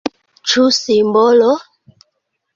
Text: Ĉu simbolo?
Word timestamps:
Ĉu 0.53 0.63
simbolo? 0.77 1.51